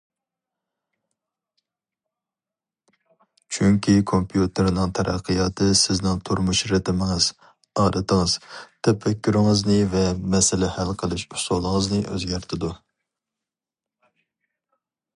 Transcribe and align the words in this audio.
چۈنكى 3.57 3.97
كومپيۇتېرنىڭ 4.11 4.95
تەرەققىياتى 4.99 5.67
سىزنىڭ 5.83 6.23
تۇرمۇش 6.29 6.63
رىتىمىڭىز، 6.71 7.27
ئادىتىڭىز، 7.83 8.37
تەپەككۇرىڭىزنى 8.89 9.79
ۋە 9.93 10.03
مەسىلە 10.37 10.71
ھەل 10.79 10.93
قىلىش 11.03 11.27
ئۇسۇلىڭىزنى 11.35 12.01
ئۆزگەرتىدۇ. 12.15 12.73